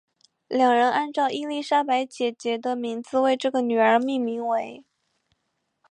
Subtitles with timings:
[0.47, 4.83] 两人按照伊丽莎白姐姐的名字为这个女儿命名为。